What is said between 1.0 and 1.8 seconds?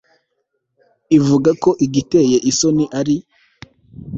ivuga ko